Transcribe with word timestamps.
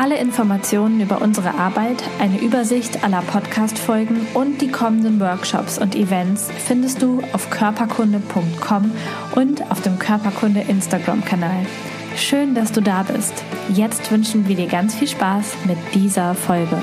Alle 0.00 0.16
Informationen 0.16 1.02
über 1.02 1.20
unsere 1.20 1.56
Arbeit, 1.56 2.02
eine 2.20 2.40
Übersicht 2.40 3.04
aller 3.04 3.20
Podcast-Folgen 3.20 4.26
und 4.32 4.62
die 4.62 4.70
kommenden 4.70 5.20
Workshops 5.20 5.76
und 5.76 5.94
Events 5.94 6.50
findest 6.66 7.02
du 7.02 7.22
auf 7.34 7.50
körperkunde.com 7.50 8.92
und 9.34 9.70
auf 9.70 9.82
dem 9.82 9.98
Körperkunde 9.98 10.62
Instagram-Kanal. 10.62 11.66
Schön, 12.16 12.54
dass 12.54 12.72
du 12.72 12.80
da 12.80 13.02
bist. 13.02 13.44
Jetzt 13.74 14.10
wünschen 14.10 14.48
wir 14.48 14.56
dir 14.56 14.68
ganz 14.68 14.94
viel 14.94 15.06
Spaß 15.06 15.66
mit 15.66 15.76
dieser 15.92 16.34
Folge. 16.34 16.80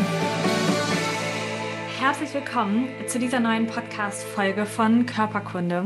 Herzlich 1.99 2.31
willkommen 2.35 2.87
zu 3.07 3.17
dieser 3.17 3.39
neuen 3.39 3.65
Podcast-Folge 3.65 4.67
von 4.67 5.07
Körperkunde. 5.07 5.85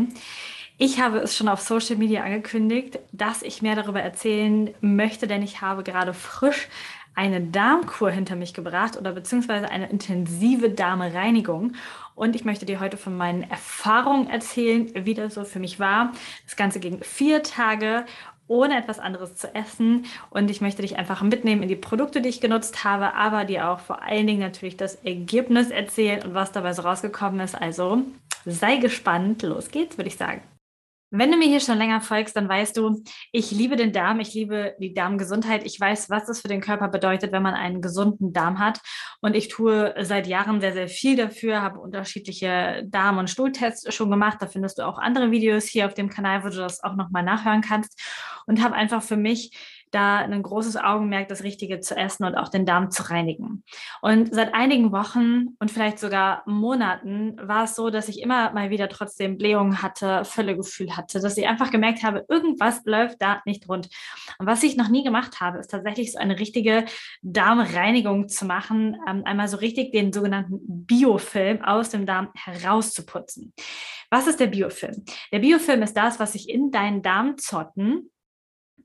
Ich 0.83 0.99
habe 0.99 1.19
es 1.19 1.37
schon 1.37 1.47
auf 1.47 1.61
Social 1.61 1.95
Media 1.95 2.23
angekündigt, 2.23 2.97
dass 3.11 3.43
ich 3.43 3.61
mehr 3.61 3.75
darüber 3.75 4.01
erzählen 4.01 4.73
möchte, 4.81 5.27
denn 5.27 5.43
ich 5.43 5.61
habe 5.61 5.83
gerade 5.83 6.11
frisch 6.11 6.67
eine 7.13 7.41
Darmkur 7.41 8.11
hinter 8.11 8.35
mich 8.35 8.53
gebracht 8.53 8.97
oder 8.97 9.11
beziehungsweise 9.11 9.69
eine 9.69 9.89
intensive 9.89 10.69
Darmreinigung. 10.69 11.73
Und 12.15 12.35
ich 12.35 12.45
möchte 12.45 12.65
dir 12.65 12.79
heute 12.79 12.97
von 12.97 13.15
meinen 13.15 13.43
Erfahrungen 13.49 14.29
erzählen, 14.29 14.91
wie 14.93 15.13
das 15.13 15.33
so 15.33 15.43
für 15.43 15.59
mich 15.59 15.79
war. 15.79 16.13
Das 16.45 16.55
Ganze 16.55 16.79
ging 16.79 17.01
vier 17.01 17.43
Tage 17.43 18.05
ohne 18.47 18.77
etwas 18.77 18.99
anderes 18.99 19.35
zu 19.35 19.55
essen. 19.55 20.05
Und 20.29 20.51
ich 20.51 20.59
möchte 20.59 20.81
dich 20.81 20.97
einfach 20.97 21.21
mitnehmen 21.21 21.63
in 21.63 21.69
die 21.69 21.75
Produkte, 21.75 22.21
die 22.21 22.29
ich 22.29 22.41
genutzt 22.41 22.83
habe, 22.83 23.13
aber 23.13 23.45
dir 23.45 23.69
auch 23.69 23.79
vor 23.79 24.03
allen 24.03 24.27
Dingen 24.27 24.41
natürlich 24.41 24.75
das 24.75 24.95
Ergebnis 24.95 25.69
erzählen 25.69 26.21
und 26.23 26.33
was 26.33 26.51
dabei 26.51 26.73
so 26.73 26.81
rausgekommen 26.81 27.39
ist. 27.39 27.55
Also 27.55 28.03
sei 28.45 28.77
gespannt. 28.77 29.41
Los 29.43 29.71
geht's, 29.71 29.97
würde 29.97 30.09
ich 30.09 30.17
sagen. 30.17 30.41
Wenn 31.13 31.29
du 31.29 31.37
mir 31.37 31.47
hier 31.47 31.59
schon 31.59 31.77
länger 31.77 31.99
folgst, 31.99 32.37
dann 32.37 32.47
weißt 32.47 32.77
du, 32.77 33.03
ich 33.33 33.51
liebe 33.51 33.75
den 33.75 33.91
Darm, 33.91 34.21
ich 34.21 34.33
liebe 34.33 34.75
die 34.79 34.93
Darmgesundheit. 34.93 35.65
Ich 35.65 35.77
weiß, 35.77 36.09
was 36.09 36.25
das 36.25 36.39
für 36.39 36.47
den 36.47 36.61
Körper 36.61 36.87
bedeutet, 36.87 37.33
wenn 37.33 37.43
man 37.43 37.53
einen 37.53 37.81
gesunden 37.81 38.31
Darm 38.31 38.59
hat. 38.59 38.79
Und 39.19 39.35
ich 39.35 39.49
tue 39.49 39.93
seit 39.99 40.25
Jahren 40.25 40.61
sehr, 40.61 40.71
sehr 40.71 40.87
viel 40.87 41.17
dafür, 41.17 41.61
habe 41.61 41.79
unterschiedliche 41.79 42.83
Darm- 42.85 43.17
und 43.17 43.29
Stuhltests 43.29 43.93
schon 43.93 44.09
gemacht. 44.09 44.37
Da 44.39 44.47
findest 44.47 44.77
du 44.77 44.87
auch 44.87 44.97
andere 44.99 45.31
Videos 45.31 45.65
hier 45.65 45.85
auf 45.85 45.93
dem 45.93 46.09
Kanal, 46.09 46.45
wo 46.45 46.47
du 46.47 46.55
das 46.55 46.81
auch 46.81 46.95
nochmal 46.95 47.23
nachhören 47.23 47.61
kannst. 47.61 48.01
Und 48.47 48.63
habe 48.63 48.75
einfach 48.75 49.03
für 49.03 49.17
mich 49.17 49.80
da 49.91 50.17
ein 50.17 50.41
großes 50.41 50.77
Augenmerk, 50.77 51.27
das 51.27 51.43
Richtige 51.43 51.79
zu 51.79 51.95
essen 51.95 52.23
und 52.25 52.35
auch 52.35 52.49
den 52.49 52.65
Darm 52.65 52.91
zu 52.91 53.09
reinigen. 53.09 53.63
Und 54.01 54.33
seit 54.33 54.53
einigen 54.53 54.91
Wochen 54.91 55.55
und 55.59 55.71
vielleicht 55.71 55.99
sogar 55.99 56.43
Monaten 56.45 57.37
war 57.41 57.65
es 57.65 57.75
so, 57.75 57.89
dass 57.89 58.09
ich 58.09 58.21
immer 58.21 58.51
mal 58.51 58.69
wieder 58.69 58.89
trotzdem 58.89 59.37
Blähungen 59.37 59.81
hatte, 59.81 60.25
Völlegefühl 60.25 60.95
hatte, 60.95 61.19
dass 61.19 61.37
ich 61.37 61.47
einfach 61.47 61.71
gemerkt 61.71 62.03
habe, 62.03 62.25
irgendwas 62.29 62.81
läuft 62.85 63.21
da 63.21 63.41
nicht 63.45 63.67
rund. 63.67 63.89
Und 64.39 64.45
was 64.45 64.63
ich 64.63 64.77
noch 64.77 64.89
nie 64.89 65.03
gemacht 65.03 65.39
habe, 65.41 65.59
ist 65.59 65.71
tatsächlich 65.71 66.13
so 66.13 66.19
eine 66.19 66.39
richtige 66.39 66.85
Darmreinigung 67.21 68.29
zu 68.29 68.45
machen, 68.45 68.97
ähm, 69.07 69.23
einmal 69.25 69.47
so 69.47 69.57
richtig 69.57 69.91
den 69.91 70.13
sogenannten 70.13 70.59
Biofilm 70.85 71.61
aus 71.63 71.89
dem 71.89 72.05
Darm 72.05 72.29
herauszuputzen. 72.35 73.53
Was 74.09 74.27
ist 74.27 74.39
der 74.39 74.47
Biofilm? 74.47 75.05
Der 75.31 75.39
Biofilm 75.39 75.81
ist 75.83 75.95
das, 75.95 76.19
was 76.19 76.33
sich 76.33 76.49
in 76.49 76.69
deinen 76.69 77.01
Darmzotten 77.01 78.10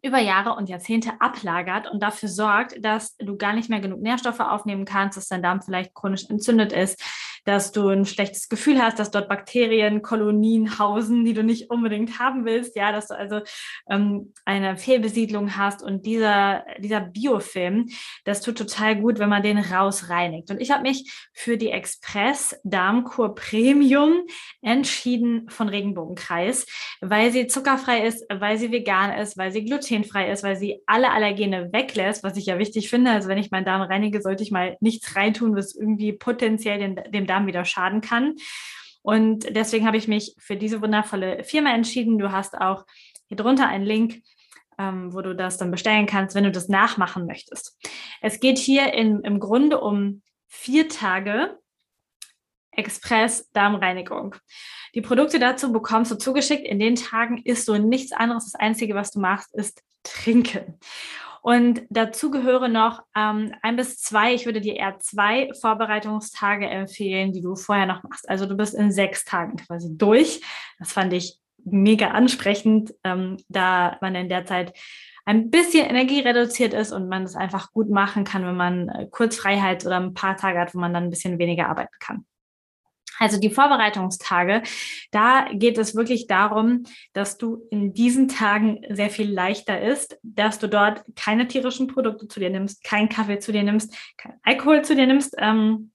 über 0.06 0.19
Jahre 0.19 0.55
und 0.55 0.69
Jahrzehnte 0.69 1.12
ablagert 1.21 1.91
und 1.91 2.03
dafür 2.03 2.28
sorgt, 2.28 2.84
dass 2.84 3.17
du 3.17 3.37
gar 3.37 3.53
nicht 3.53 3.69
mehr 3.69 3.81
genug 3.81 4.00
Nährstoffe 4.00 4.41
aufnehmen 4.41 4.84
kannst, 4.84 5.17
dass 5.17 5.28
dein 5.28 5.43
Darm 5.43 5.61
vielleicht 5.61 5.94
chronisch 5.94 6.31
entzündet 6.31 6.72
ist, 6.72 7.03
dass 7.47 7.71
du 7.71 7.89
ein 7.89 8.05
schlechtes 8.05 8.49
Gefühl 8.49 8.83
hast, 8.83 8.99
dass 8.99 9.12
dort 9.12 9.29
Bakterien, 9.29 10.03
Kolonien 10.03 10.79
hausen, 10.81 11.25
die 11.25 11.33
du 11.33 11.45
nicht 11.45 11.71
unbedingt 11.71 12.19
haben 12.19 12.45
willst, 12.45 12.75
ja, 12.75 12.91
dass 12.91 13.07
du 13.07 13.15
also 13.15 13.41
ähm, 13.89 14.33
eine 14.45 14.77
Fehlbesiedlung 14.77 15.57
hast 15.57 15.81
und 15.81 16.07
dieser, 16.07 16.65
dieser 16.79 17.01
Biofilm, 17.01 17.87
das 18.25 18.41
tut 18.41 18.59
total 18.59 18.97
gut, 18.97 19.21
wenn 19.21 19.29
man 19.29 19.45
den 19.45 19.59
rausreinigt. 19.59 20.51
Und 20.51 20.61
ich 20.61 20.73
habe 20.73 20.83
mich 20.83 21.29
für 21.33 21.57
die 21.57 21.71
Express 21.71 22.61
Darmkur 22.65 23.37
Premium 23.37 24.25
entschieden 24.61 25.49
von 25.49 25.69
Regenbogenkreis, 25.69 26.67
weil 27.01 27.31
sie 27.31 27.47
zuckerfrei 27.47 28.07
ist, 28.07 28.27
weil 28.28 28.59
sie 28.59 28.73
vegan 28.73 29.17
ist, 29.17 29.39
weil 29.39 29.53
sie 29.53 29.65
glutenfrei 29.65 30.33
ist, 30.33 30.43
weil 30.43 30.57
sie 30.57 30.83
alle 30.87 31.13
Allergene 31.13 31.73
weglässt, 31.73 32.25
was 32.25 32.37
ich 32.37 32.47
ja 32.47 32.59
wichtig 32.59 32.91
finde. 32.91 33.13
Also 33.13 33.28
wenn 33.28 33.39
ich 33.39 33.53
meinen 33.53 33.65
Darm 33.65 33.83
reinige, 33.83 34.21
sollte 34.21 34.43
ich 34.43 34.51
mal 34.51 34.77
nichts 34.81 35.15
reintun, 35.15 35.55
was 35.55 35.77
irgendwie 35.77 36.13
potenziell 36.13 36.81
den, 36.81 36.97
dem 37.13 37.27
Darm 37.28 37.36
Darm 37.37 37.47
wieder 37.47 37.65
schaden 37.65 38.01
kann. 38.01 38.35
Und 39.03 39.55
deswegen 39.55 39.87
habe 39.87 39.97
ich 39.97 40.09
mich 40.09 40.35
für 40.39 40.57
diese 40.57 40.83
wundervolle 40.83 41.45
Firma 41.45 41.73
entschieden. 41.73 42.19
Du 42.19 42.33
hast 42.33 42.59
auch 42.59 42.85
hier 43.29 43.37
drunter 43.37 43.69
einen 43.69 43.85
Link, 43.85 44.23
ähm, 44.79 45.13
wo 45.13 45.21
du 45.23 45.35
das 45.35 45.59
dann 45.59 45.71
bestellen 45.71 46.07
kannst, 46.07 46.35
wenn 46.35 46.45
du 46.45 46.51
das 46.51 46.69
nachmachen 46.69 47.27
möchtest. 47.27 47.79
Es 48.21 48.41
geht 48.41 48.59
hier 48.59 48.93
in, 48.95 49.21
im 49.21 49.39
Grunde 49.39 49.81
um 49.81 50.23
vier 50.49 50.89
Tage 50.89 51.59
Express 52.73 53.51
Darmreinigung. 53.53 54.37
Die 54.95 55.01
Produkte 55.01 55.39
dazu 55.39 55.73
bekommst 55.73 56.11
du 56.11 56.17
zugeschickt. 56.17 56.67
In 56.67 56.79
den 56.79 56.97
Tagen 56.97 57.39
isst 57.39 57.69
du 57.69 57.79
nichts 57.79 58.13
anderes. 58.13 58.45
Das 58.45 58.55
Einzige, 58.61 58.95
was 58.95 59.13
du 59.13 59.21
machst, 59.21 59.55
ist 59.55 59.83
trinken. 60.03 60.79
Und 61.47 61.83
dazu 61.91 62.33
gehöre 62.33 62.67
noch 62.67 63.05
ähm, 63.17 63.55
ein 63.62 63.77
bis 63.77 63.99
zwei, 63.99 64.34
ich 64.34 64.47
würde 64.47 64.61
dir 64.61 64.75
eher 64.75 64.99
zwei 64.99 65.49
Vorbereitungstage 65.61 66.67
empfehlen, 66.67 67.33
die 67.33 67.41
du 67.41 67.55
vorher 67.55 67.87
noch 67.87 68.03
machst. 68.03 68.29
Also 68.29 68.47
du 68.47 68.57
bist 68.57 68.75
in 68.75 68.91
sechs 68.91 69.25
Tagen 69.25 69.57
quasi 69.57 69.97
durch. 69.97 70.41
Das 70.81 70.93
fand 70.93 71.12
ich 71.12 71.39
mega 71.65 72.09
ansprechend, 72.09 72.95
ähm, 73.05 73.37
da 73.49 73.97
man 74.01 74.17
in 74.17 74.29
der 74.29 74.45
Zeit 74.45 74.77
ein 75.25 75.51
bisschen 75.51 75.89
Energie 75.89 76.19
reduziert 76.19 76.75
ist 76.75 76.91
und 76.91 77.09
man 77.09 77.23
das 77.23 77.37
einfach 77.37 77.71
gut 77.71 77.91
machen 77.91 78.25
kann, 78.25 78.45
wenn 78.45 78.57
man 78.57 78.89
äh, 78.89 79.07
kurz 79.09 79.37
Freiheit 79.37 79.87
oder 79.87 79.99
ein 79.99 80.15
paar 80.15 80.37
Tage 80.37 80.59
hat, 80.59 80.75
wo 80.75 80.81
man 80.81 80.93
dann 80.93 81.05
ein 81.05 81.11
bisschen 81.11 81.39
weniger 81.39 81.69
arbeiten 81.69 81.95
kann. 82.01 82.27
Also 83.19 83.38
die 83.38 83.50
Vorbereitungstage, 83.50 84.62
da 85.10 85.47
geht 85.53 85.78
es 85.78 85.94
wirklich 85.94 86.27
darum, 86.27 86.84
dass 87.12 87.38
du 87.38 87.66
in 87.71 87.93
diesen 87.94 88.28
Tagen 88.28 88.82
sehr 88.91 89.10
viel 89.10 89.32
leichter 89.32 89.81
ist, 89.81 90.19
dass 90.22 90.59
du 90.59 90.69
dort 90.69 91.04
keine 91.15 91.49
tierischen 91.49 91.87
Produkte 91.87 92.28
zu 92.28 92.41
dir 92.41 92.50
nimmst, 92.50 92.84
keinen 92.84 93.09
Kaffee 93.09 93.38
zu 93.38 93.53
dir 93.53 93.62
nimmst, 93.62 93.94
kein 94.16 94.34
Alkohol 94.43 94.82
zu 94.82 94.94
dir 94.94 95.06
nimmst, 95.06 95.34
ähm, 95.38 95.93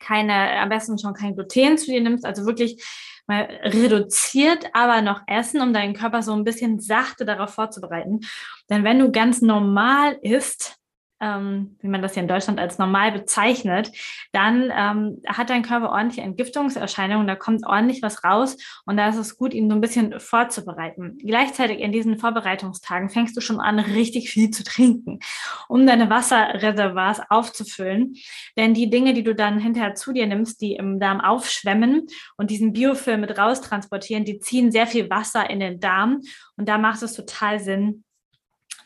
keine, 0.00 0.58
am 0.60 0.68
besten 0.68 0.98
schon 0.98 1.14
kein 1.14 1.34
Gluten 1.34 1.78
zu 1.78 1.86
dir 1.86 2.00
nimmst, 2.00 2.24
also 2.24 2.44
wirklich 2.44 2.82
mal 3.26 3.48
reduziert, 3.62 4.66
aber 4.74 5.00
noch 5.00 5.22
essen, 5.26 5.62
um 5.62 5.72
deinen 5.72 5.94
Körper 5.94 6.22
so 6.22 6.34
ein 6.34 6.44
bisschen 6.44 6.78
sachte 6.78 7.24
darauf 7.24 7.54
vorzubereiten. 7.54 8.20
Denn 8.68 8.84
wenn 8.84 8.98
du 8.98 9.10
ganz 9.10 9.40
normal 9.40 10.18
isst, 10.20 10.76
ähm, 11.24 11.76
wie 11.80 11.88
man 11.88 12.02
das 12.02 12.12
hier 12.14 12.22
in 12.22 12.28
Deutschland 12.28 12.60
als 12.60 12.78
normal 12.78 13.12
bezeichnet, 13.12 13.90
dann 14.32 14.70
ähm, 14.76 15.22
hat 15.26 15.48
dein 15.48 15.62
Körper 15.62 15.90
ordentliche 15.90 16.20
Entgiftungserscheinungen, 16.20 17.26
da 17.26 17.34
kommt 17.34 17.64
ordentlich 17.66 18.02
was 18.02 18.24
raus 18.24 18.56
und 18.84 18.98
da 18.98 19.08
ist 19.08 19.16
es 19.16 19.36
gut, 19.36 19.54
ihn 19.54 19.70
so 19.70 19.74
ein 19.74 19.80
bisschen 19.80 20.20
vorzubereiten. 20.20 21.16
Gleichzeitig 21.18 21.80
in 21.80 21.92
diesen 21.92 22.18
Vorbereitungstagen 22.18 23.08
fängst 23.08 23.36
du 23.36 23.40
schon 23.40 23.58
an, 23.58 23.78
richtig 23.78 24.30
viel 24.30 24.50
zu 24.50 24.64
trinken, 24.64 25.20
um 25.68 25.86
deine 25.86 26.10
Wasserreservoirs 26.10 27.22
aufzufüllen. 27.30 28.14
Denn 28.56 28.74
die 28.74 28.90
Dinge, 28.90 29.14
die 29.14 29.24
du 29.24 29.34
dann 29.34 29.58
hinterher 29.58 29.94
zu 29.94 30.12
dir 30.12 30.26
nimmst, 30.26 30.60
die 30.60 30.74
im 30.74 31.00
Darm 31.00 31.20
aufschwemmen 31.20 32.06
und 32.36 32.50
diesen 32.50 32.74
Biofilm 32.74 33.22
mit 33.22 33.38
raustransportieren, 33.38 34.24
die 34.24 34.40
ziehen 34.40 34.70
sehr 34.70 34.86
viel 34.86 35.08
Wasser 35.08 35.48
in 35.48 35.60
den 35.60 35.80
Darm 35.80 36.20
und 36.56 36.68
da 36.68 36.76
macht 36.76 37.02
es 37.02 37.14
total 37.14 37.60
Sinn, 37.60 38.04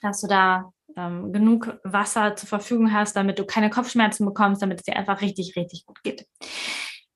dass 0.01 0.21
du 0.21 0.29
da 0.29 0.73
ähm, 0.99 1.33
genug 1.33 1.79
Wasser 1.85 2.35
zur 2.37 2.49
Verfügung 2.49 2.93
hast, 2.93 3.15
damit 3.15 3.39
du 3.39 3.47
keine 3.47 3.71
Kopfschmerzen 3.71 4.27
bekommst, 4.27 4.61
damit 4.61 4.81
es 4.81 4.85
dir 4.85 4.97
einfach 4.97 5.21
richtig, 5.21 5.55
richtig 5.57 5.87
gut 5.87 6.03
geht. 6.03 6.27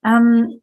Ähm, 0.04 0.62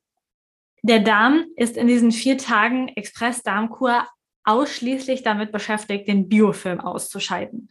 der 0.81 0.99
Darm 0.99 1.45
ist 1.57 1.75
in 1.75 1.87
diesen 1.87 2.11
vier 2.11 2.37
Tagen 2.37 2.87
Express-Darmkur 2.87 4.07
ausschließlich 4.45 5.21
damit 5.21 5.51
beschäftigt, 5.51 6.07
den 6.07 6.29
Biofilm 6.29 6.79
auszuschalten. 6.79 7.69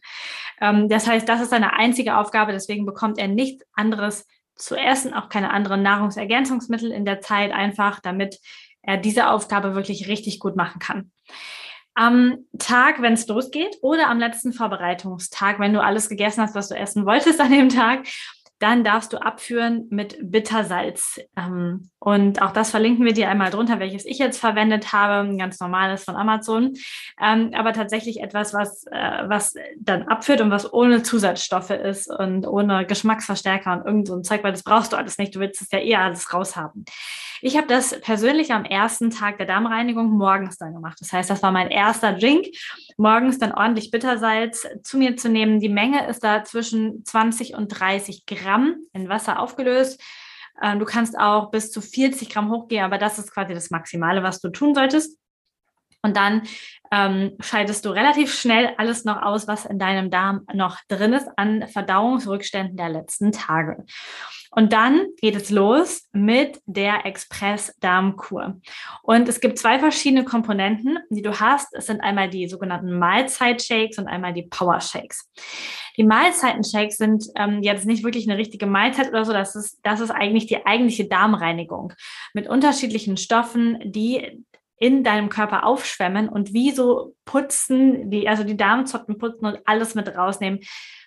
Ähm, 0.61 0.87
das 0.87 1.07
heißt, 1.07 1.27
das 1.27 1.41
ist 1.41 1.49
seine 1.49 1.73
einzige 1.73 2.17
Aufgabe, 2.17 2.51
deswegen 2.51 2.85
bekommt 2.85 3.17
er 3.17 3.27
nichts 3.27 3.65
anderes 3.73 4.27
zu 4.55 4.75
essen, 4.75 5.13
auch 5.13 5.29
keine 5.29 5.51
anderen 5.51 5.81
Nahrungsergänzungsmittel 5.81 6.91
in 6.91 7.05
der 7.05 7.21
Zeit, 7.21 7.51
einfach 7.51 7.99
damit 7.99 8.39
er 8.81 8.97
diese 8.97 9.29
Aufgabe 9.29 9.73
wirklich 9.73 10.07
richtig 10.07 10.39
gut 10.39 10.55
machen 10.55 10.79
kann 10.79 11.11
am 11.99 12.45
Tag, 12.57 13.01
wenn 13.01 13.11
es 13.11 13.27
losgeht, 13.27 13.75
oder 13.81 14.07
am 14.07 14.19
letzten 14.19 14.53
Vorbereitungstag, 14.53 15.59
wenn 15.59 15.73
du 15.73 15.83
alles 15.83 16.07
gegessen 16.07 16.41
hast, 16.41 16.55
was 16.55 16.69
du 16.69 16.75
essen 16.75 17.05
wolltest 17.05 17.41
an 17.41 17.51
dem 17.51 17.67
Tag, 17.67 18.07
dann 18.59 18.83
darfst 18.83 19.13
du 19.13 19.17
abführen 19.17 19.87
mit 19.89 20.17
Bittersalz. 20.21 21.19
Ähm, 21.35 21.89
und 21.99 22.41
auch 22.41 22.51
das 22.51 22.71
verlinken 22.71 23.05
wir 23.05 23.13
dir 23.13 23.29
einmal 23.29 23.51
drunter, 23.51 23.79
welches 23.79 24.05
ich 24.05 24.19
jetzt 24.19 24.39
verwendet 24.39 24.91
habe. 24.93 25.27
Ein 25.27 25.37
ganz 25.37 25.59
normales 25.59 26.03
von 26.03 26.15
Amazon. 26.15 26.73
Ähm, 27.21 27.51
aber 27.53 27.73
tatsächlich 27.73 28.21
etwas, 28.21 28.53
was, 28.53 28.85
äh, 28.87 29.23
was 29.27 29.55
dann 29.79 30.03
abführt 30.03 30.41
und 30.41 30.51
was 30.51 30.71
ohne 30.71 31.03
Zusatzstoffe 31.03 31.71
ist 31.71 32.09
und 32.09 32.45
ohne 32.45 32.85
Geschmacksverstärker 32.85 33.73
und 33.73 33.85
irgend 33.85 34.07
so 34.07 34.15
ein 34.15 34.23
Zeug, 34.23 34.43
weil 34.43 34.51
das 34.51 34.63
brauchst 34.63 34.91
du 34.91 34.97
alles 34.97 35.17
nicht. 35.17 35.35
Du 35.35 35.39
willst 35.39 35.61
es 35.61 35.71
ja 35.71 35.79
eher 35.79 36.01
alles 36.01 36.33
raushaben. 36.33 36.85
Ich 37.41 37.55
habe 37.55 37.67
das 37.67 37.99
persönlich 38.01 38.51
am 38.51 38.65
ersten 38.65 39.11
Tag 39.11 39.37
der 39.37 39.45
Darmreinigung 39.45 40.09
morgens 40.09 40.57
dann 40.57 40.73
gemacht. 40.73 40.97
Das 40.99 41.13
heißt, 41.13 41.29
das 41.29 41.41
war 41.41 41.53
mein 41.53 41.69
erster 41.69 42.11
Drink. 42.11 42.47
Morgens 42.97 43.39
dann 43.39 43.53
ordentlich 43.53 43.91
Bittersalz 43.91 44.67
zu 44.83 44.97
mir 44.97 45.15
zu 45.15 45.29
nehmen. 45.29 45.61
Die 45.61 45.69
Menge 45.69 46.05
ist 46.07 46.21
da 46.21 46.43
zwischen 46.43 47.05
20 47.05 47.55
und 47.55 47.69
30 47.69 48.25
Gramm 48.25 48.48
in 48.93 49.09
Wasser 49.09 49.39
aufgelöst. 49.39 50.01
Ähm, 50.61 50.79
du 50.79 50.85
kannst 50.85 51.17
auch 51.17 51.51
bis 51.51 51.71
zu 51.71 51.81
40 51.81 52.29
Gramm 52.29 52.51
hochgehen, 52.51 52.83
aber 52.83 52.97
das 52.97 53.19
ist 53.19 53.31
quasi 53.31 53.53
das 53.53 53.69
Maximale, 53.69 54.23
was 54.23 54.41
du 54.41 54.49
tun 54.49 54.75
solltest. 54.75 55.17
Und 56.01 56.15
dann 56.15 56.43
ähm, 56.91 57.35
scheidest 57.39 57.85
du 57.85 57.89
relativ 57.89 58.33
schnell 58.33 58.73
alles 58.77 59.05
noch 59.05 59.21
aus, 59.21 59.47
was 59.47 59.65
in 59.65 59.79
deinem 59.79 60.09
Darm 60.09 60.45
noch 60.53 60.77
drin 60.87 61.13
ist 61.13 61.27
an 61.35 61.67
Verdauungsrückständen 61.67 62.77
der 62.77 62.89
letzten 62.89 63.31
Tage. 63.31 63.85
Und 64.51 64.73
dann 64.73 65.07
geht 65.21 65.35
es 65.35 65.51
los 65.51 66.07
mit 66.11 66.59
der 66.65 67.05
Express-Darmkur. 67.05 68.59
Und 69.03 69.29
es 69.29 69.41
gibt 69.41 69.59
zwei 69.59 69.77
verschiedene 69.77 70.25
Komponenten, 70.25 70.97
die 71.09 71.21
du 71.21 71.39
hast. 71.39 71.67
Es 71.75 71.85
sind 71.85 72.01
einmal 72.01 72.29
die 72.29 72.47
sogenannten 72.47 72.97
Mahlzeit-Shakes 72.97 73.99
und 73.99 74.07
einmal 74.07 74.33
die 74.33 74.43
Power-Shakes. 74.43 75.29
Die 75.97 76.03
Mahlzeiten-Shakes 76.03 76.97
sind 76.97 77.25
ähm, 77.35 77.61
jetzt 77.61 77.85
nicht 77.85 78.03
wirklich 78.03 78.27
eine 78.27 78.39
richtige 78.39 78.65
Mahlzeit 78.65 79.09
oder 79.09 79.25
so. 79.25 79.33
Das 79.33 79.55
ist, 79.55 79.79
das 79.83 79.99
ist 79.99 80.11
eigentlich 80.11 80.47
die 80.47 80.65
eigentliche 80.65 81.07
Darmreinigung 81.07 81.93
mit 82.33 82.47
unterschiedlichen 82.47 83.17
Stoffen, 83.17 83.77
die 83.83 84.43
in 84.79 85.03
deinem 85.03 85.29
Körper 85.29 85.65
aufschwemmen 85.65 86.29
und 86.29 86.53
wie 86.53 86.71
so 86.71 87.15
putzen, 87.25 88.09
die, 88.09 88.27
also 88.27 88.43
die 88.43 88.57
Darmzotten 88.57 89.17
putzen 89.17 89.45
und 89.45 89.59
alles 89.65 89.93
mit 89.93 90.07
rausnehmen, 90.15 90.61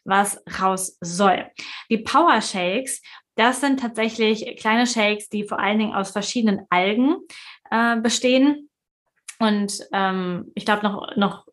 was 0.04 0.42
raus 0.60 0.98
soll. 1.00 1.46
Die 1.90 1.98
Power 1.98 2.40
Shakes, 2.40 3.02
das 3.34 3.60
sind 3.60 3.80
tatsächlich 3.80 4.56
kleine 4.58 4.86
Shakes, 4.86 5.28
die 5.30 5.44
vor 5.44 5.58
allen 5.58 5.78
Dingen 5.78 5.94
aus 5.94 6.10
verschiedenen 6.10 6.66
Algen 6.68 7.16
äh, 7.70 7.96
bestehen. 7.96 8.68
Und 9.38 9.80
ähm, 9.92 10.52
ich 10.54 10.66
glaube 10.66 10.82
noch, 10.82 11.16
noch 11.16 11.46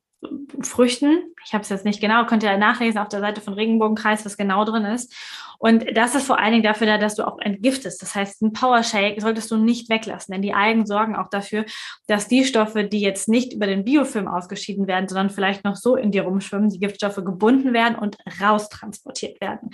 Früchten. 0.62 1.33
Ich 1.45 1.54
habe 1.54 1.62
es 1.62 1.69
jetzt 1.69 1.86
nicht 1.86 2.01
genau, 2.01 2.25
könnt 2.25 2.44
ihr 2.44 2.57
nachlesen 2.57 3.00
auf 3.00 3.07
der 3.07 3.21
Seite 3.21 3.39
von 3.39 3.54
Regenbogenkreis, 3.54 4.25
was 4.25 4.36
genau 4.36 4.66
drin 4.66 4.83
ist. 4.83 5.13
Und 5.60 5.86
das 5.96 6.16
ist 6.16 6.26
vor 6.26 6.40
allen 6.40 6.54
Dingen 6.54 6.64
dafür 6.64 6.88
da, 6.88 6.98
dass 6.98 7.16
du 7.16 7.28
auch 7.28 7.38
entgiftest. 7.40 8.02
Das 8.02 8.16
heißt, 8.16 8.42
ein 8.42 8.54
Power 8.54 8.82
Shake 8.82 9.22
solltest 9.22 9.52
du 9.52 9.58
nicht 9.58 9.90
weglassen, 9.90 10.32
denn 10.32 10.42
die 10.42 10.54
Algen 10.54 10.86
sorgen 10.86 11.18
auch 11.18 11.30
dafür, 11.30 11.66
dass 12.08 12.30
die 12.30 12.46
Stoffe, 12.46 12.86
die 12.86 13.02
jetzt 13.02 13.28
nicht 13.28 13.54
über 13.54 13.68
den 13.68 13.84
Biofilm 13.84 14.30
ausgeschieden 14.30 14.88
werden, 14.88 15.10
sondern 15.10 15.30
vielleicht 15.30 15.66
noch 15.66 15.76
so 15.76 15.98
in 15.98 16.12
dir 16.12 16.24
rumschwimmen, 16.24 16.70
die 16.70 16.80
Giftstoffe 16.80 17.18
gebunden 17.18 17.74
werden 17.74 17.96
und 17.96 18.18
raustransportiert 18.42 19.42
werden. 19.42 19.72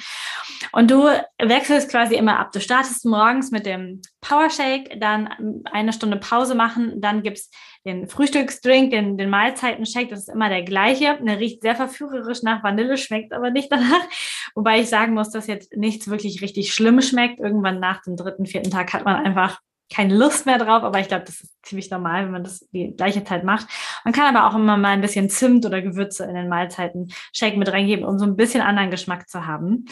Und 0.71 0.89
du 0.89 1.03
wechselst 1.39 1.89
quasi 1.89 2.15
immer 2.15 2.39
ab. 2.39 2.51
Du 2.51 2.59
startest 2.59 3.05
morgens 3.05 3.51
mit 3.51 3.67
dem 3.67 4.01
Power 4.21 4.49
Shake, 4.49 4.99
dann 4.99 5.61
eine 5.71 5.93
Stunde 5.93 6.17
Pause 6.17 6.55
machen, 6.55 6.99
dann 6.99 7.21
gibt's 7.21 7.51
den 7.85 8.07
Frühstücksdrink, 8.07 8.89
den, 8.89 9.17
den 9.17 9.29
Mahlzeiten-Shake, 9.29 10.09
das 10.09 10.21
ist 10.21 10.29
immer 10.29 10.49
der 10.49 10.63
gleiche. 10.63 11.19
Der 11.21 11.39
riecht 11.39 11.61
sehr 11.61 11.75
verführerisch 11.75 12.41
nach 12.41 12.63
Vanille, 12.63 12.97
schmeckt 12.97 13.31
aber 13.31 13.51
nicht 13.51 13.71
danach. 13.71 14.01
Wobei 14.55 14.79
ich 14.79 14.89
sagen 14.89 15.13
muss, 15.13 15.29
dass 15.29 15.45
jetzt 15.45 15.74
nichts 15.77 16.09
wirklich 16.09 16.41
richtig 16.41 16.73
schlimm 16.73 17.01
schmeckt. 17.01 17.39
Irgendwann 17.39 17.79
nach 17.79 18.01
dem 18.01 18.15
dritten, 18.15 18.45
vierten 18.45 18.71
Tag 18.71 18.93
hat 18.93 19.05
man 19.05 19.15
einfach 19.15 19.59
keine 19.93 20.15
Lust 20.15 20.45
mehr 20.45 20.57
drauf, 20.57 20.83
aber 20.83 20.99
ich 20.99 21.07
glaube, 21.07 21.25
das 21.25 21.41
ist 21.41 21.53
ziemlich 21.63 21.91
normal, 21.91 22.25
wenn 22.25 22.31
man 22.31 22.43
das 22.43 22.67
die 22.71 22.95
gleiche 22.95 23.23
Zeit 23.23 23.43
macht. 23.43 23.67
Man 24.03 24.13
kann 24.13 24.35
aber 24.35 24.47
auch 24.47 24.55
immer 24.55 24.77
mal 24.77 24.89
ein 24.89 25.01
bisschen 25.01 25.29
Zimt 25.29 25.65
oder 25.65 25.81
Gewürze 25.81 26.25
in 26.25 26.33
den 26.33 26.49
Mahlzeiten 26.49 27.11
Shake 27.33 27.57
mit 27.57 27.71
reingeben, 27.71 28.05
um 28.05 28.17
so 28.17 28.25
ein 28.25 28.35
bisschen 28.35 28.61
anderen 28.61 28.89
Geschmack 28.89 29.29
zu 29.29 29.45
haben. 29.45 29.85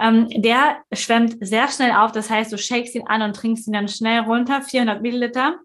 Ähm, 0.00 0.28
der 0.30 0.78
schwemmt 0.92 1.36
sehr 1.40 1.68
schnell 1.68 1.92
auf, 1.92 2.12
das 2.12 2.30
heißt, 2.30 2.52
du 2.52 2.58
shakest 2.58 2.94
ihn 2.94 3.06
an 3.06 3.22
und 3.22 3.36
trinkst 3.36 3.66
ihn 3.66 3.72
dann 3.72 3.88
schnell 3.88 4.20
runter, 4.20 4.62
400 4.62 5.02
Milliliter 5.02 5.58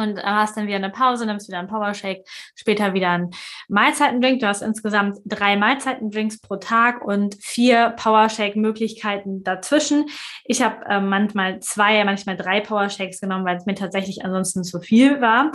und 0.00 0.22
hast 0.22 0.56
dann 0.56 0.66
wieder 0.66 0.76
eine 0.76 0.90
Pause, 0.90 1.26
nimmst 1.26 1.48
wieder 1.48 1.58
einen 1.58 1.68
Power 1.68 1.94
Shake, 1.94 2.24
später 2.54 2.94
wieder 2.94 3.10
einen 3.10 3.30
Mahlzeitendrink. 3.68 4.40
Du 4.40 4.48
hast 4.48 4.62
insgesamt 4.62 5.18
drei 5.24 5.56
Mahlzeitendrinks 5.56 6.40
pro 6.40 6.56
Tag 6.56 7.04
und 7.04 7.36
vier 7.40 7.90
Power 7.90 8.28
Shake 8.28 8.56
Möglichkeiten 8.56 9.44
dazwischen. 9.44 10.06
Ich 10.44 10.62
habe 10.62 10.84
äh, 10.86 11.00
manchmal 11.00 11.60
zwei, 11.60 12.02
manchmal 12.04 12.36
drei 12.36 12.60
Power 12.60 12.88
Shakes 12.88 13.20
genommen, 13.20 13.44
weil 13.44 13.56
es 13.56 13.66
mir 13.66 13.74
tatsächlich 13.74 14.24
ansonsten 14.24 14.64
zu 14.64 14.80
viel 14.80 15.20
war. 15.20 15.52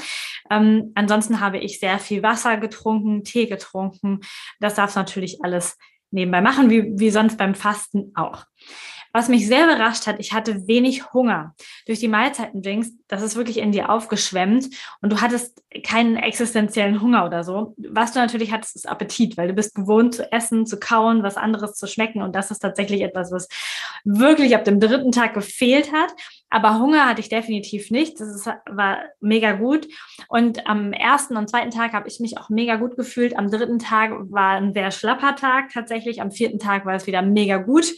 Ähm, 0.50 0.92
ansonsten 0.96 1.40
habe 1.40 1.58
ich 1.58 1.80
sehr 1.80 2.00
viel 2.00 2.24
Wasser 2.24 2.58
getrunken, 2.58 3.24
Tee 3.24 3.48
getrunken. 3.48 4.22
Das 4.60 4.76
darfst 4.76 4.96
du 4.96 5.00
natürlich 5.00 5.44
alles 5.44 5.78
nebenbei 6.12 6.42
machen, 6.42 6.70
wie, 6.70 6.92
wie 6.98 7.10
sonst 7.10 7.38
beim 7.38 7.56
Fasten 7.56 8.12
auch. 8.16 8.46
Was 9.16 9.30
mich 9.30 9.48
sehr 9.48 9.64
überrascht 9.64 10.08
hat, 10.08 10.20
ich 10.20 10.34
hatte 10.34 10.68
wenig 10.68 11.14
Hunger. 11.14 11.56
Durch 11.86 12.02
die 12.02 12.10
Mahlzeitendrinks, 12.10 12.92
das 13.08 13.22
ist 13.22 13.38
wirklich 13.38 13.60
in 13.60 13.72
dir 13.72 13.90
aufgeschwemmt 13.90 14.68
und 15.02 15.10
du 15.10 15.22
hattest 15.22 15.64
keinen 15.86 16.18
existenziellen 16.18 17.02
Hunger 17.02 17.26
oder 17.26 17.46
so. 17.46 17.76
Was 17.78 18.12
du 18.12 18.20
natürlich 18.20 18.52
hattest, 18.52 18.76
ist 18.76 18.90
Appetit, 18.90 19.38
weil 19.38 19.48
du 19.48 19.54
bist 19.54 19.74
gewohnt 19.74 20.16
zu 20.16 20.30
essen, 20.34 20.66
zu 20.66 20.78
kauen, 20.82 21.24
was 21.24 21.38
anderes 21.38 21.76
zu 21.76 21.88
schmecken 21.88 22.24
und 22.24 22.36
das 22.36 22.52
ist 22.52 22.60
tatsächlich 22.60 23.04
etwas, 23.04 23.32
was 23.32 23.48
wirklich 24.04 24.54
ab 24.54 24.66
dem 24.66 24.82
dritten 24.82 25.14
Tag 25.14 25.34
gefehlt 25.34 25.94
hat. 25.94 26.14
Aber 26.50 26.80
Hunger 26.80 27.08
hatte 27.08 27.22
ich 27.22 27.30
definitiv 27.30 27.92
nicht. 27.92 28.20
Das 28.20 28.30
ist, 28.30 28.46
war 28.46 29.00
mega 29.20 29.54
gut. 29.54 29.88
Und 30.30 30.68
am 30.68 30.94
ersten 30.94 31.38
und 31.38 31.50
zweiten 31.50 31.72
Tag 31.72 31.94
habe 31.94 32.08
ich 32.08 32.20
mich 32.20 32.38
auch 32.38 32.50
mega 32.50 32.76
gut 32.76 32.96
gefühlt. 32.96 33.38
Am 33.38 33.50
dritten 33.50 33.80
Tag 33.80 34.12
war 34.32 34.52
ein 34.52 34.74
sehr 34.74 34.92
schlapper 34.92 35.36
Tag 35.36 35.72
tatsächlich. 35.74 36.22
Am 36.22 36.32
vierten 36.32 36.60
Tag 36.60 36.86
war 36.86 36.94
es 36.94 37.08
wieder 37.08 37.22
mega 37.22 37.58
gut. 37.58 37.92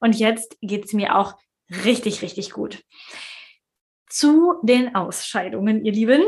Und 0.00 0.18
jetzt 0.18 0.56
geht 0.60 0.84
es 0.86 0.92
mir 0.92 1.16
auch 1.16 1.34
richtig, 1.84 2.22
richtig 2.22 2.50
gut. 2.50 2.82
Zu 4.08 4.54
den 4.62 4.94
Ausscheidungen, 4.94 5.84
ihr 5.84 5.92
Lieben. 5.92 6.22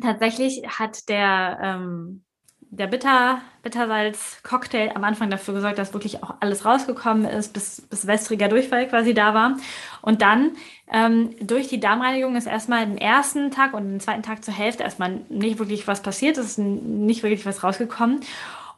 Tatsächlich 0.00 0.62
hat 0.66 1.08
der, 1.08 1.58
ähm, 1.62 2.24
der 2.70 2.86
Bitter, 2.86 3.40
Bittersalz-Cocktail 3.62 4.92
am 4.94 5.04
Anfang 5.04 5.30
dafür 5.30 5.54
gesorgt, 5.54 5.78
dass 5.78 5.94
wirklich 5.94 6.22
auch 6.22 6.34
alles 6.40 6.64
rausgekommen 6.64 7.24
ist, 7.24 7.52
bis, 7.52 7.80
bis 7.82 8.06
wässriger 8.06 8.48
Durchfall 8.48 8.88
quasi 8.88 9.14
da 9.14 9.32
war. 9.34 9.56
Und 10.02 10.22
dann 10.22 10.52
ähm, 10.92 11.34
durch 11.40 11.68
die 11.68 11.80
Darmreinigung 11.80 12.36
ist 12.36 12.46
erstmal 12.46 12.86
den 12.86 12.98
ersten 12.98 13.50
Tag 13.50 13.74
und 13.74 13.84
den 13.84 14.00
zweiten 14.00 14.22
Tag 14.22 14.44
zur 14.44 14.54
Hälfte 14.54 14.82
erstmal 14.82 15.20
nicht 15.28 15.58
wirklich 15.58 15.86
was 15.86 16.02
passiert, 16.02 16.36
es 16.38 16.46
ist 16.46 16.58
nicht 16.58 17.22
wirklich 17.22 17.46
was 17.46 17.64
rausgekommen. 17.64 18.20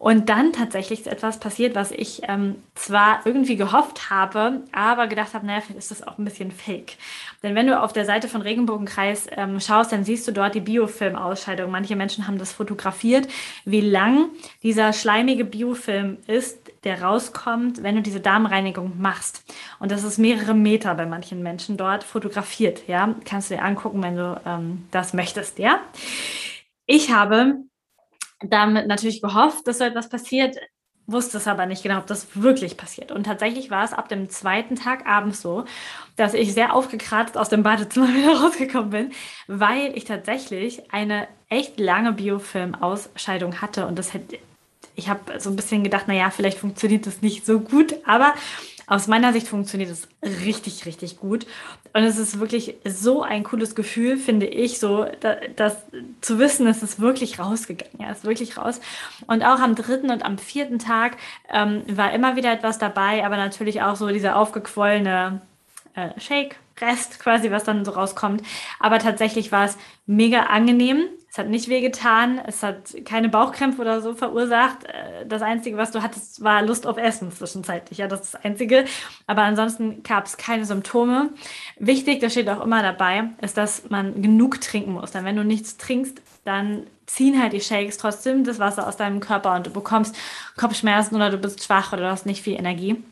Und 0.00 0.30
dann 0.30 0.54
tatsächlich 0.54 1.00
ist 1.00 1.06
etwas 1.08 1.40
passiert, 1.40 1.74
was 1.74 1.90
ich 1.90 2.22
ähm, 2.26 2.54
zwar 2.74 3.20
irgendwie 3.26 3.56
gehofft 3.56 4.08
habe, 4.08 4.62
aber 4.72 5.08
gedacht 5.08 5.34
habe, 5.34 5.44
naja, 5.44 5.60
vielleicht 5.60 5.78
ist 5.78 5.90
das 5.90 6.02
auch 6.02 6.16
ein 6.16 6.24
bisschen 6.24 6.52
fake. 6.52 6.96
Denn 7.42 7.54
wenn 7.54 7.66
du 7.66 7.78
auf 7.78 7.92
der 7.92 8.06
Seite 8.06 8.26
von 8.26 8.40
Regenbogenkreis 8.40 9.26
ähm, 9.36 9.60
schaust, 9.60 9.92
dann 9.92 10.04
siehst 10.04 10.26
du 10.26 10.32
dort 10.32 10.54
die 10.54 10.62
Biofilm-Ausscheidung. 10.62 11.70
Manche 11.70 11.96
Menschen 11.96 12.26
haben 12.26 12.38
das 12.38 12.50
fotografiert, 12.50 13.28
wie 13.66 13.82
lang 13.82 14.30
dieser 14.62 14.94
schleimige 14.94 15.44
Biofilm 15.44 16.16
ist, 16.26 16.58
der 16.84 17.02
rauskommt, 17.02 17.82
wenn 17.82 17.96
du 17.96 18.00
diese 18.00 18.20
Darmreinigung 18.20 18.98
machst. 18.98 19.44
Und 19.80 19.92
das 19.92 20.02
ist 20.02 20.16
mehrere 20.16 20.54
Meter 20.54 20.94
bei 20.94 21.04
manchen 21.04 21.42
Menschen 21.42 21.76
dort 21.76 22.04
fotografiert. 22.04 22.88
Ja, 22.88 23.16
kannst 23.26 23.50
du 23.50 23.54
dir 23.56 23.62
angucken, 23.62 24.02
wenn 24.02 24.16
du 24.16 24.40
ähm, 24.46 24.86
das 24.92 25.12
möchtest. 25.12 25.58
Ja, 25.58 25.78
ich 26.86 27.12
habe 27.12 27.64
damit 28.42 28.86
natürlich 28.86 29.22
gehofft, 29.22 29.66
dass 29.66 29.78
so 29.78 29.84
etwas 29.84 30.08
passiert, 30.08 30.56
wusste 31.06 31.38
es 31.38 31.48
aber 31.48 31.66
nicht 31.66 31.82
genau, 31.82 31.98
ob 31.98 32.06
das 32.06 32.26
wirklich 32.34 32.76
passiert. 32.76 33.12
Und 33.12 33.24
tatsächlich 33.24 33.70
war 33.70 33.84
es 33.84 33.92
ab 33.92 34.08
dem 34.08 34.28
zweiten 34.28 34.76
Tag 34.76 35.06
abends 35.06 35.42
so, 35.42 35.64
dass 36.16 36.34
ich 36.34 36.54
sehr 36.54 36.74
aufgekratzt 36.74 37.36
aus 37.36 37.48
dem 37.48 37.62
Badezimmer 37.62 38.08
wieder 38.14 38.40
rausgekommen 38.40 38.90
bin, 38.90 39.12
weil 39.46 39.96
ich 39.96 40.04
tatsächlich 40.04 40.92
eine 40.92 41.28
echt 41.48 41.80
lange 41.80 42.12
Biofilm-Ausscheidung 42.12 43.60
hatte. 43.60 43.86
Und 43.86 43.98
das 43.98 44.14
hätte, 44.14 44.38
ich 44.94 45.08
habe 45.08 45.40
so 45.40 45.50
ein 45.50 45.56
bisschen 45.56 45.82
gedacht, 45.82 46.06
naja, 46.08 46.30
vielleicht 46.30 46.58
funktioniert 46.58 47.06
das 47.06 47.22
nicht 47.22 47.44
so 47.44 47.60
gut, 47.60 47.94
aber 48.06 48.34
aus 48.90 49.06
meiner 49.06 49.32
Sicht 49.32 49.46
funktioniert 49.46 49.88
es 49.88 50.08
richtig, 50.44 50.84
richtig 50.84 51.18
gut. 51.18 51.46
Und 51.92 52.02
es 52.02 52.18
ist 52.18 52.40
wirklich 52.40 52.74
so 52.84 53.22
ein 53.22 53.44
cooles 53.44 53.76
Gefühl, 53.76 54.16
finde 54.16 54.46
ich, 54.46 54.80
so, 54.80 55.06
dass, 55.20 55.36
dass 55.54 55.76
zu 56.20 56.40
wissen, 56.40 56.66
es 56.66 56.82
ist 56.82 56.98
wirklich 56.98 57.38
rausgegangen. 57.38 58.00
Ja, 58.00 58.10
es 58.10 58.18
ist 58.18 58.24
wirklich 58.24 58.58
raus. 58.58 58.80
Und 59.28 59.44
auch 59.44 59.60
am 59.60 59.76
dritten 59.76 60.10
und 60.10 60.24
am 60.24 60.38
vierten 60.38 60.80
Tag 60.80 61.16
ähm, 61.52 61.84
war 61.86 62.12
immer 62.12 62.34
wieder 62.34 62.52
etwas 62.52 62.78
dabei, 62.78 63.24
aber 63.24 63.36
natürlich 63.36 63.80
auch 63.80 63.94
so 63.94 64.08
dieser 64.08 64.36
aufgequollene 64.36 65.40
äh, 65.94 66.20
Shake. 66.20 66.56
Rest 66.80 67.20
quasi, 67.20 67.50
was 67.50 67.64
dann 67.64 67.84
so 67.84 67.90
rauskommt. 67.90 68.42
Aber 68.78 68.98
tatsächlich 68.98 69.52
war 69.52 69.66
es 69.66 69.76
mega 70.06 70.44
angenehm, 70.44 71.04
Es 71.30 71.38
hat 71.38 71.48
nicht 71.48 71.68
wehgetan, 71.68 72.40
es 72.44 72.60
hat 72.64 72.92
keine 73.04 73.28
Bauchkrämpfe 73.28 73.80
oder 73.80 74.00
so 74.00 74.14
verursacht. 74.14 74.84
Äh, 74.84 75.26
das 75.26 75.42
Einzige, 75.42 75.76
was 75.76 75.92
du 75.92 76.02
hattest, 76.02 76.42
war 76.42 76.62
Lust 76.62 76.88
auf 76.88 76.96
Essen 76.96 77.30
zwischenzeitlich. 77.30 77.98
Ja, 77.98 78.08
das 78.08 78.22
ist 78.22 78.34
das 78.34 78.44
Einzige. 78.44 78.84
Aber 79.28 79.42
ansonsten 79.42 80.02
gab 80.02 80.26
es 80.26 80.36
keine 80.36 80.64
Symptome. 80.64 81.30
Wichtig, 81.78 82.20
das 82.20 82.32
steht 82.32 82.48
auch 82.48 82.60
immer 82.64 82.82
dabei, 82.82 83.30
ist, 83.42 83.56
dass 83.56 83.88
man 83.90 84.20
genug 84.22 84.60
trinken 84.60 84.92
muss. 84.92 85.12
Denn 85.12 85.24
wenn 85.24 85.36
du 85.36 85.44
nichts 85.44 85.76
trinkst, 85.76 86.20
dann 86.44 86.86
ziehen 87.06 87.40
halt 87.40 87.52
die 87.52 87.60
Shakes 87.60 87.98
trotzdem 87.98 88.42
das 88.42 88.58
Wasser 88.58 88.88
aus 88.88 88.96
deinem 88.96 89.20
Körper 89.20 89.54
und 89.54 89.68
du 89.68 89.70
bekommst 89.70 90.16
Kopfschmerzen 90.56 91.14
oder 91.14 91.30
du 91.30 91.38
bist 91.38 91.62
schwach 91.62 91.92
oder 91.92 92.02
du 92.02 92.10
hast 92.10 92.26
nicht 92.26 92.42
viel 92.42 92.54
Energie. 92.54 93.02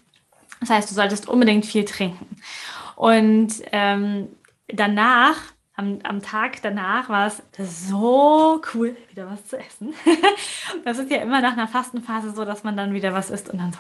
Das 0.59 0.71
heißt, 0.71 0.91
du 0.91 0.95
solltest 0.97 1.29
unbedingt 1.29 1.67
viel 1.67 1.85
trinken. 1.85 2.27
Und 2.97 3.63
ähm, 3.71 4.27
danach 4.67 5.37
am, 5.79 6.01
am 6.03 6.21
Tag 6.21 6.61
danach 6.63 7.09
war 7.09 7.29
es 7.29 7.43
so 7.57 8.61
cool, 8.75 8.97
wieder 9.11 9.31
was 9.31 9.47
zu 9.47 9.57
essen. 9.57 9.95
das 10.85 10.99
ist 10.99 11.11
ja 11.11 11.19
immer 11.19 11.41
nach 11.41 11.53
einer 11.53 11.69
Fastenphase 11.69 12.35
so, 12.35 12.45
dass 12.45 12.65
man 12.65 12.77
dann 12.77 12.93
wieder 12.93 13.15
was 13.15 13.31
isst 13.31 13.49
und 13.49 13.59
dann 13.59 13.73
so 13.73 13.79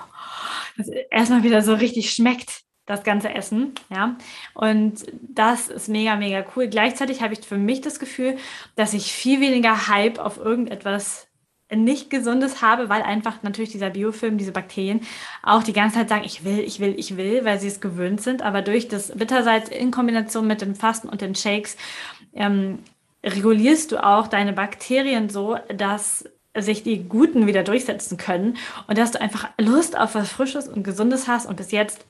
dass 0.76 0.88
erstmal 1.10 1.42
wieder 1.42 1.60
so 1.62 1.74
richtig 1.74 2.12
schmeckt, 2.12 2.62
das 2.86 3.02
ganze 3.02 3.34
Essen. 3.34 3.74
Ja, 3.90 4.16
und 4.54 5.06
das 5.22 5.68
ist 5.68 5.88
mega, 5.88 6.14
mega 6.16 6.44
cool. 6.54 6.68
Gleichzeitig 6.68 7.20
habe 7.20 7.34
ich 7.34 7.40
für 7.40 7.58
mich 7.58 7.80
das 7.80 7.98
Gefühl, 7.98 8.36
dass 8.76 8.94
ich 8.94 9.12
viel 9.12 9.40
weniger 9.40 9.88
Hype 9.88 10.18
auf 10.18 10.38
irgendetwas 10.38 11.27
nicht 11.74 12.10
Gesundes 12.10 12.62
habe, 12.62 12.88
weil 12.88 13.02
einfach 13.02 13.42
natürlich 13.42 13.70
dieser 13.70 13.90
Biofilm, 13.90 14.38
diese 14.38 14.52
Bakterien 14.52 15.00
auch 15.42 15.62
die 15.62 15.72
ganze 15.72 15.96
Zeit 15.98 16.08
sagen, 16.08 16.24
ich 16.24 16.44
will, 16.44 16.60
ich 16.60 16.80
will, 16.80 16.94
ich 16.98 17.16
will, 17.16 17.44
weil 17.44 17.60
sie 17.60 17.68
es 17.68 17.80
gewöhnt 17.80 18.22
sind. 18.22 18.42
Aber 18.42 18.62
durch 18.62 18.88
das 18.88 19.12
Bittersalz 19.12 19.68
in 19.68 19.90
Kombination 19.90 20.46
mit 20.46 20.62
dem 20.62 20.74
Fasten 20.74 21.08
und 21.08 21.20
den 21.20 21.34
Shakes 21.34 21.76
ähm, 22.32 22.78
regulierst 23.24 23.92
du 23.92 24.02
auch 24.02 24.28
deine 24.28 24.52
Bakterien 24.52 25.28
so, 25.28 25.58
dass 25.74 26.24
sich 26.56 26.82
die 26.82 27.04
Guten 27.04 27.46
wieder 27.46 27.62
durchsetzen 27.62 28.16
können 28.16 28.56
und 28.86 28.98
dass 28.98 29.12
du 29.12 29.20
einfach 29.20 29.50
Lust 29.58 29.96
auf 29.96 30.14
was 30.14 30.30
Frisches 30.30 30.68
und 30.68 30.82
Gesundes 30.82 31.28
hast. 31.28 31.46
Und 31.46 31.56
bis 31.56 31.70
jetzt 31.70 32.06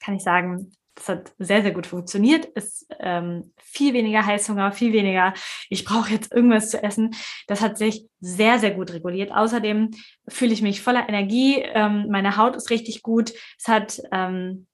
kann 0.00 0.14
ich 0.14 0.22
sagen, 0.22 0.70
das 0.94 1.08
hat 1.08 1.32
sehr, 1.38 1.62
sehr 1.62 1.72
gut 1.72 1.86
funktioniert. 1.86 2.44
Ist 2.44 2.86
ähm, 3.00 3.52
viel 3.56 3.94
weniger 3.94 4.24
Heißhunger, 4.24 4.72
viel 4.72 4.92
weniger, 4.92 5.32
ich 5.68 5.84
brauche 5.84 6.10
jetzt 6.10 6.32
irgendwas 6.32 6.70
zu 6.70 6.82
essen. 6.82 7.14
Das 7.46 7.60
hat 7.60 7.78
sich 7.78 8.06
sehr, 8.20 8.58
sehr 8.58 8.72
gut 8.72 8.92
reguliert. 8.92 9.32
Außerdem 9.32 9.92
fühle 10.28 10.52
ich 10.52 10.62
mich 10.62 10.82
voller 10.82 11.08
Energie. 11.08 11.56
Ähm, 11.60 12.06
meine 12.10 12.36
Haut 12.36 12.56
ist 12.56 12.70
richtig 12.70 13.02
gut. 13.02 13.32
Es 13.58 13.68
hat 13.68 14.02
ähm, 14.12 14.66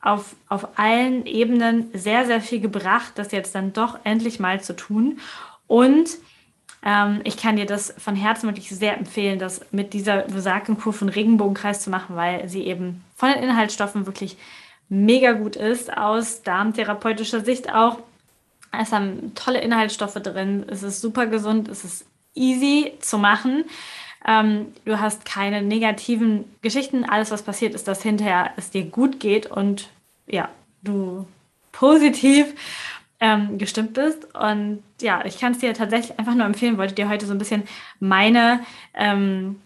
auf, 0.00 0.34
auf 0.48 0.78
allen 0.78 1.26
Ebenen 1.26 1.90
sehr, 1.92 2.26
sehr 2.26 2.40
viel 2.40 2.60
gebracht, 2.60 3.12
das 3.16 3.32
jetzt 3.32 3.54
dann 3.54 3.72
doch 3.72 3.98
endlich 4.04 4.40
mal 4.40 4.60
zu 4.60 4.74
tun. 4.74 5.20
Und 5.66 6.10
ähm, 6.82 7.20
ich 7.24 7.36
kann 7.36 7.56
dir 7.56 7.66
das 7.66 7.94
von 7.98 8.16
Herzen 8.16 8.48
wirklich 8.48 8.70
sehr 8.70 8.96
empfehlen, 8.96 9.38
das 9.38 9.60
mit 9.70 9.92
dieser 9.92 10.22
besagten 10.22 10.78
Kur 10.78 10.92
von 10.92 11.10
Regenbogenkreis 11.10 11.82
zu 11.82 11.90
machen, 11.90 12.16
weil 12.16 12.48
sie 12.48 12.66
eben 12.66 13.04
von 13.14 13.30
den 13.30 13.42
Inhaltsstoffen 13.42 14.06
wirklich 14.06 14.36
mega 14.90 15.32
gut 15.32 15.56
ist, 15.56 15.96
aus 15.96 16.42
darmtherapeutischer 16.42 17.40
Sicht 17.40 17.72
auch. 17.72 17.98
Es 18.78 18.92
haben 18.92 19.34
tolle 19.34 19.60
Inhaltsstoffe 19.60 20.14
drin, 20.14 20.64
es 20.68 20.82
ist 20.82 21.00
super 21.00 21.26
gesund, 21.26 21.68
es 21.68 21.84
ist 21.84 22.04
easy 22.34 22.92
zu 23.00 23.18
machen. 23.18 23.64
Ähm, 24.26 24.66
du 24.84 25.00
hast 25.00 25.24
keine 25.24 25.62
negativen 25.62 26.44
Geschichten. 26.60 27.04
Alles, 27.04 27.30
was 27.30 27.42
passiert, 27.42 27.74
ist, 27.74 27.88
dass 27.88 28.02
hinterher 28.02 28.52
es 28.56 28.70
dir 28.70 28.84
gut 28.84 29.18
geht 29.18 29.46
und 29.46 29.88
ja, 30.26 30.50
du 30.82 31.26
positiv 31.72 32.54
ähm, 33.20 33.58
gestimmt 33.58 33.94
bist. 33.94 34.34
Und 34.34 34.82
ja, 35.00 35.24
ich 35.24 35.38
kann 35.38 35.52
es 35.52 35.58
dir 35.58 35.72
tatsächlich 35.72 36.18
einfach 36.18 36.34
nur 36.34 36.46
empfehlen, 36.46 36.78
wollte 36.78 36.94
dir 36.94 37.08
heute 37.08 37.26
so 37.26 37.32
ein 37.32 37.38
bisschen 37.38 37.62
meine 37.98 38.60
ähm, 38.94 39.60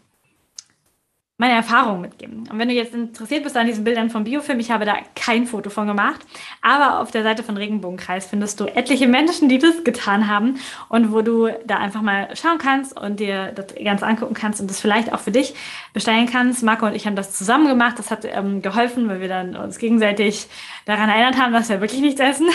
meine 1.37 1.55
Erfahrungen 1.55 2.03
mitgeben. 2.03 2.49
Und 2.49 2.59
wenn 2.59 2.69
du 2.69 2.75
jetzt 2.75 2.95
interessiert 2.95 3.43
bist 3.43 3.57
an 3.57 3.67
diesen 3.67 3.83
Bildern 3.83 4.09
vom 4.09 4.23
Biofilm, 4.23 4.61
ich 4.61 4.71
habe 4.71 4.85
da 4.85 4.95
kein 5.17 5.47
Foto 5.47 5.69
von 5.69 5.89
gemacht, 5.89 6.25
aber 6.63 7.01
auf 7.01 7.11
der 7.11 7.25
Seite 7.25 7.43
von 7.43 7.57
Regenbogenkreis 7.57 8.27
findest 8.27 8.61
du 8.61 8.67
etliche 8.67 9.09
Menschen, 9.09 9.49
die 9.49 9.59
das 9.59 9.83
getan 9.83 10.29
haben 10.29 10.61
und 10.89 11.13
wo 11.13 11.23
du 11.23 11.49
da 11.67 11.79
einfach 11.79 12.03
mal 12.03 12.29
schauen 12.37 12.59
kannst 12.59 12.99
und 12.99 13.19
dir 13.19 13.51
das 13.53 13.67
ganz 13.83 14.05
angucken 14.05 14.35
kannst 14.35 14.61
und 14.61 14.71
das 14.71 14.81
vielleicht 14.81 15.13
auch 15.13 15.19
für 15.19 15.33
dich 15.33 15.55
bestellen 15.93 16.27
kannst. 16.31 16.63
Marco 16.63 16.87
und 16.87 16.95
ich 16.95 17.05
haben 17.05 17.17
das 17.17 17.33
zusammen 17.33 17.67
gemacht. 17.67 17.99
Das 17.99 18.13
hat 18.13 18.25
ähm, 18.25 18.63
geholfen, 18.63 19.09
weil 19.09 19.21
wir 19.21 19.29
dann 19.29 19.57
uns 19.57 19.79
gegenseitig 19.79 20.47
daran 20.85 21.09
erinnert 21.09 21.37
haben, 21.37 21.53
dass 21.53 21.69
wir 21.69 21.81
wirklich 21.81 22.01
nichts 22.01 22.21
essen. 22.21 22.47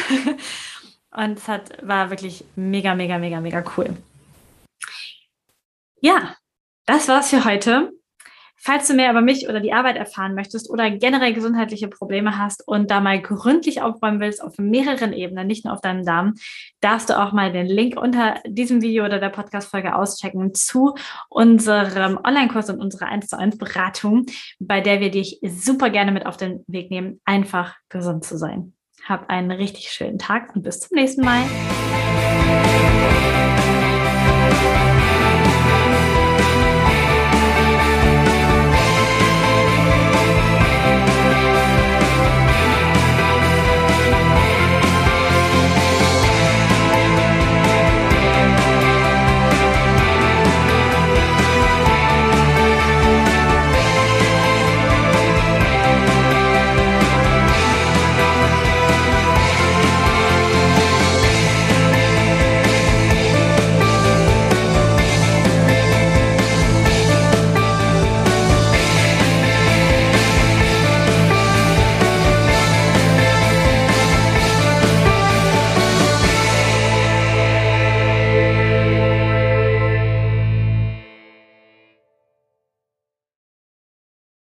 und 1.12 1.38
es 1.38 1.50
hat, 1.50 1.86
war 1.86 2.12
wirklich 2.12 2.46
mega, 2.56 2.96
mega, 2.96 3.18
mega, 3.18 3.42
mega 3.42 3.62
cool. 3.76 3.90
Ja, 6.00 6.36
das 6.86 7.10
war's 7.10 7.30
für 7.30 7.44
heute. 7.44 7.99
Falls 8.62 8.88
du 8.88 8.94
mehr 8.94 9.10
über 9.10 9.22
mich 9.22 9.48
oder 9.48 9.62
die 9.62 9.72
Arbeit 9.72 9.96
erfahren 9.96 10.36
möchtest 10.36 10.70
oder 10.70 10.92
generell 10.92 11.34
gesundheitliche 11.34 11.88
Probleme 11.88 12.38
hast 12.38 12.68
und 12.68 12.92
da 12.92 13.00
mal 13.00 13.22
gründlich 13.22 13.82
aufräumen 13.82 14.20
willst 14.20 14.44
auf 14.44 14.58
mehreren 14.58 15.14
Ebenen, 15.14 15.48
nicht 15.48 15.64
nur 15.64 15.74
auf 15.74 15.82
deinem 15.82 16.04
Darm, 16.04 16.36
darfst 16.82 17.10
du 17.10 17.18
auch 17.18 17.32
mal 17.32 17.54
den 17.54 17.68
Link 17.68 17.98
unter 17.98 18.36
diesem 18.46 18.82
Video 18.82 19.06
oder 19.06 19.20
der 19.20 19.30
Podcast-Folge 19.30 19.96
auschecken 19.96 20.54
zu 20.54 20.96
unserem 21.30 22.18
Online-Kurs 22.18 22.70
und 22.70 22.82
unserer 22.82 23.08
1 23.08 23.28
zu 23.28 23.40
1 23.40 23.58
Beratung, 23.58 24.26
bei 24.60 24.82
der 24.82 25.00
wir 25.00 25.10
dich 25.10 25.40
super 25.42 25.90
gerne 25.90 26.12
mit 26.12 26.26
auf 26.26 26.36
den 26.36 26.66
Weg 26.68 26.92
nehmen, 26.92 27.22
einfach 27.24 27.76
gesund 27.88 28.26
zu 28.26 28.38
sein. 28.38 28.74
Hab 29.06 29.30
einen 29.30 29.52
richtig 29.52 29.90
schönen 29.90 30.20
Tag 30.20 30.54
und 30.54 30.64
bis 30.64 30.82
zum 30.82 30.96
nächsten 30.96 31.24
Mal. 31.24 31.44